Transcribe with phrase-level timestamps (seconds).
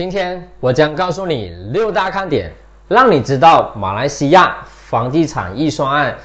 [0.00, 2.50] 今天我将告诉你六大看点，
[2.88, 6.16] 让你知道马来西亚房地产预算案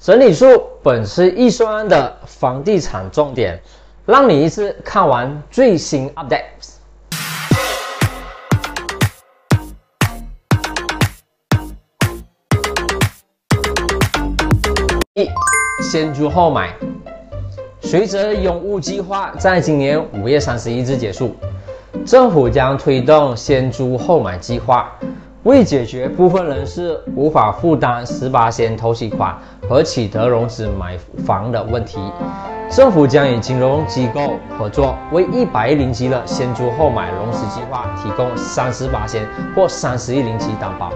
[0.00, 0.46] 整理出
[0.82, 3.60] 本次预算案的房地产重点，
[4.06, 6.76] 让你一次看完最新 updates。
[15.12, 15.28] 一，
[15.82, 16.74] 先租后买。
[17.82, 21.36] 随着拥屋计划在今年五月三十一日结束，
[22.04, 24.90] 政府将推动先租后买计划，
[25.44, 29.36] 为解决部分人士无法负担十八先头期款
[29.68, 31.98] 和取得融资买房的问题，
[32.70, 40.92] 政府将与金融机构合作，为一百亿零级的先租后买融资计划提供三十八先或三十亿零级担保。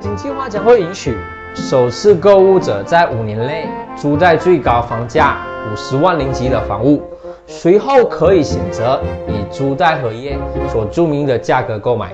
[0.00, 1.16] 新计划将会允许
[1.54, 5.38] 首次购物者在五年内租在最高房价。
[5.70, 7.02] 五十万零级的房屋，
[7.50, 10.36] 随后可以选择以租贷合约
[10.70, 12.12] 所注明的价格购买。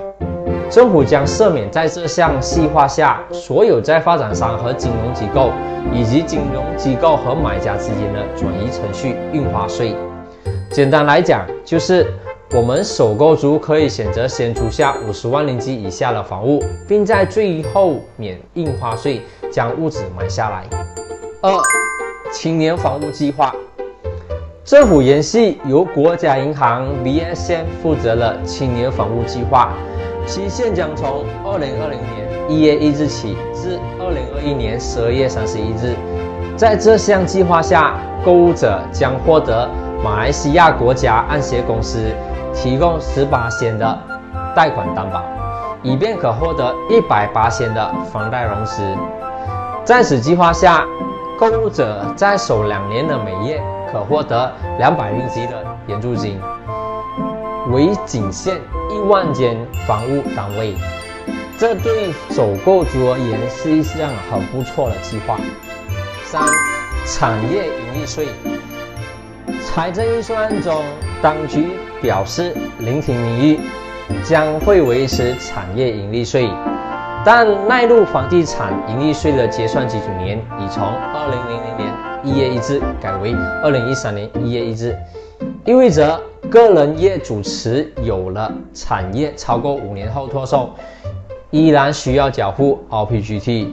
[0.71, 5.51] 政府将赦免在这项计划下所有在发展商和金融机构
[5.93, 9.95] 以及金融机构和买家之间的转移程序印花税。
[10.71, 12.07] 简单来讲，就是
[12.53, 19.21] 我们首购族可以选择先租下五十万零级以下的房屋，并在最后免印花税
[19.53, 20.65] 将屋子买下来。
[21.43, 21.53] 二
[22.33, 23.55] 青年房屋计划，
[24.65, 29.75] 政府延续由国家银行 BSM 负责的青年房屋计划，
[30.27, 35.95] 期限将从二零二零年一月一日起至二零二一年十二月三十一日。
[36.57, 39.69] 在这项计划下，购物者将获得
[40.03, 41.99] 马来西亚国家按揭公司
[42.55, 43.99] 提供十八千的
[44.57, 45.23] 贷款担保，
[45.83, 48.83] 以便可获得一百八千的房贷融资。
[49.85, 50.87] 在此计划下，
[51.37, 56.41] 购物者在首两年的每月可获得两百令吉的援助金，
[57.73, 58.57] 为仅限
[58.89, 60.75] 一万间房屋单位。
[61.59, 65.37] 这对首购族而言是一项很不错的计划。
[66.25, 66.43] 三、
[67.05, 68.29] 产业盈利税。
[69.67, 70.85] 财政预算案中，
[71.21, 71.71] 当局
[72.01, 73.61] 表示聆听民意，
[74.23, 76.49] 将会维持产业盈利税。
[77.25, 84.95] 但纳入房地产盈利税的结算基准年已从二零零零年一月一日改为二零一三年一月一日，
[85.65, 86.21] 意味着
[86.51, 90.69] 个人业主持有了产业超过五年后脱售，
[91.51, 93.69] 依然需要缴付 RPGT。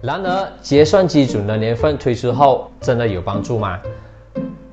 [0.00, 3.80] 然而，结算基准的年份推出后，真的有帮助吗？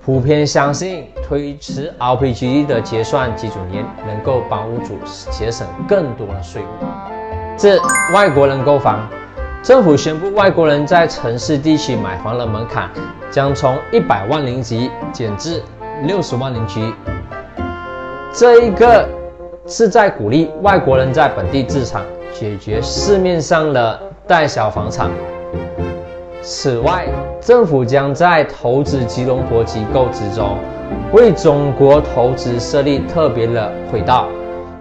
[0.06, 5.00] 普遍相信推迟 RPGT 的结算基准年能够帮屋主
[5.32, 7.13] 节省更多的税务。
[7.56, 7.80] 自
[8.14, 9.08] 外国人购房，
[9.62, 12.90] 政府宣布外国人在城市地区买房的门槛
[13.30, 15.62] 将从一百万零级减至
[16.04, 16.94] 六十万零级。
[18.34, 19.08] 这一个
[19.68, 22.04] 是在鼓励外国人在本地置产，
[22.34, 25.10] 解决市面上的代销房产。
[26.42, 27.08] 此外，
[27.40, 30.58] 政府将在投资吉隆坡机构之中，
[31.14, 34.28] 为中国投资设立特别的轨道。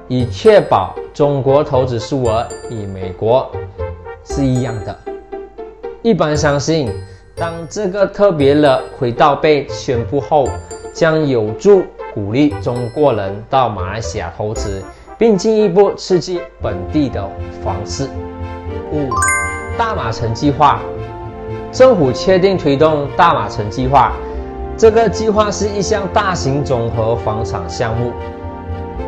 [0.09, 3.51] 以确保中国投资数额与美国
[4.25, 4.97] 是一样的。
[6.03, 6.93] 一般相信，
[7.37, 10.49] 当这个特别的轨道被宣布后，
[10.93, 14.83] 将有助鼓励中国人到马来西亚投资，
[15.17, 17.27] 并进一步刺激本地的
[17.65, 18.09] 房市。
[18.91, 19.09] 五、
[19.79, 20.81] 大马城计划，
[21.71, 24.13] 政府确定推动大马城计划。
[24.77, 28.13] 这个计划是一项大型综合房产项目。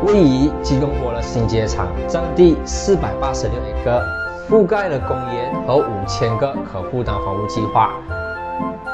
[0.03, 4.03] 位于吉隆坡的新街场，占地四百八十六个，
[4.49, 7.91] 覆盖了公园和五千个可负担房屋计划。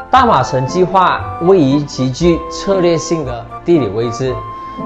[0.09, 4.35] 大马城计划位于极具策略性的地理位置，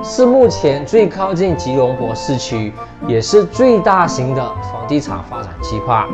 [0.03, 2.71] 是目前最靠近吉隆坡市区，
[3.07, 6.07] 也是最大型的房地产发展计划。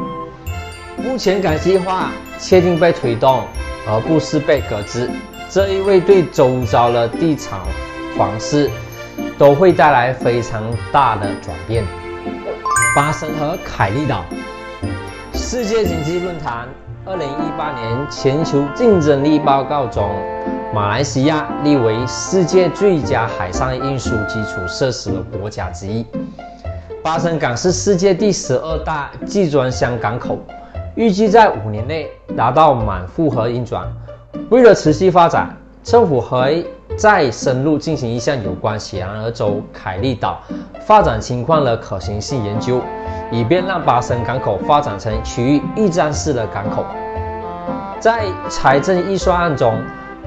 [0.98, 3.42] 目前该计划确定被推动，
[3.88, 5.10] 而不是被搁置，
[5.50, 7.60] 这意味对周遭的地产
[8.18, 8.70] 房市。
[9.38, 11.84] 都会带来非常大的转变。
[12.96, 14.24] 巴生和凯利岛，
[15.34, 16.68] 世界经济论坛
[17.06, 20.10] 二零一八年全球竞争力报告中，
[20.74, 26.06] 马来西亚列为世界最佳海上运输基础设施的国家之一。
[27.02, 30.38] 巴生港是世界第十二大集装箱港口，
[30.96, 33.88] 预计在五年内达到满负荷运转。
[34.50, 36.52] 为了持续发展，政府和。
[36.98, 40.42] 再深入进行一项有关雪兰莪州凯利岛
[40.86, 42.82] 发展情况的可行性研究，
[43.32, 46.86] 以便让巴生港口发展成区域驿站式的港口。
[48.00, 49.76] 在财政预算案中，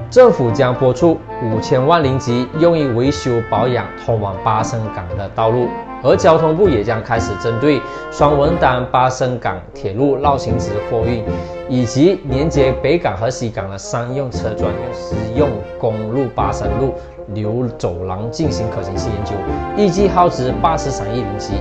[0.09, 5.67] 政府将拨出五千万零吉用于维修保养通往巴生港的道路
[6.03, 7.81] 而交通部也将开始针对
[8.11, 11.23] 双文丹巴生港铁路绕行值货运，
[11.67, 15.49] 以及连接北港和西港的商用车专用私用
[15.79, 16.93] 公路巴生路
[17.33, 19.33] 流走廊进行可行性研究，
[19.75, 21.55] 预计耗资八十三亿零七。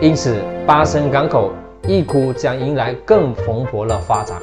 [0.00, 0.36] 因此，
[0.66, 1.52] 巴生港口
[1.86, 4.36] 预估将迎来更蓬勃的发展。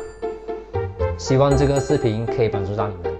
[1.18, 3.17] 希望这个视频可以帮助到你们。